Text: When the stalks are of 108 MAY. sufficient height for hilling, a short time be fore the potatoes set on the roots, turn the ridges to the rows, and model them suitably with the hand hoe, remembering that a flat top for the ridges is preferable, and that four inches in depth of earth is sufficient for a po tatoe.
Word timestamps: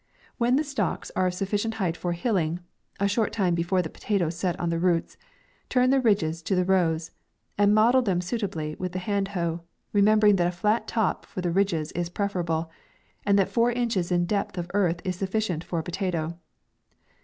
When 0.39 0.55
the 0.55 0.63
stalks 0.63 1.11
are 1.15 1.27
of 1.27 1.27
108 1.27 1.27
MAY. 1.27 1.37
sufficient 1.37 1.73
height 1.75 1.95
for 1.95 2.13
hilling, 2.13 2.61
a 2.99 3.07
short 3.07 3.31
time 3.31 3.53
be 3.53 3.61
fore 3.61 3.83
the 3.83 3.89
potatoes 3.91 4.35
set 4.35 4.59
on 4.59 4.71
the 4.71 4.79
roots, 4.79 5.15
turn 5.69 5.91
the 5.91 6.01
ridges 6.01 6.41
to 6.41 6.55
the 6.55 6.65
rows, 6.65 7.11
and 7.55 7.75
model 7.75 8.01
them 8.01 8.19
suitably 8.19 8.75
with 8.79 8.93
the 8.93 8.97
hand 8.97 9.27
hoe, 9.37 9.61
remembering 9.93 10.37
that 10.37 10.47
a 10.47 10.51
flat 10.51 10.87
top 10.87 11.27
for 11.27 11.41
the 11.41 11.51
ridges 11.51 11.91
is 11.91 12.09
preferable, 12.09 12.71
and 13.27 13.37
that 13.37 13.49
four 13.51 13.71
inches 13.71 14.11
in 14.11 14.25
depth 14.25 14.57
of 14.57 14.71
earth 14.73 15.01
is 15.05 15.17
sufficient 15.17 15.63
for 15.63 15.77
a 15.77 15.83
po 15.83 15.91
tatoe. 15.91 16.33